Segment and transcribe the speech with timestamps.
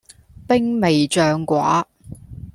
[0.47, 1.85] 兵微將寡